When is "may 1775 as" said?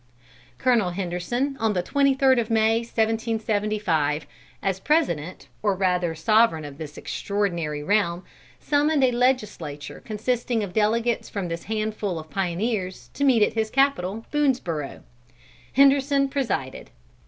2.49-4.79